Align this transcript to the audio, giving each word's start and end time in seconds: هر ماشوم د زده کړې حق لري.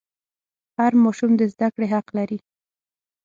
هر 0.77 0.91
ماشوم 1.03 1.31
د 1.37 1.41
زده 1.53 1.67
کړې 1.73 1.87
حق 1.93 2.07
لري. 2.17 2.39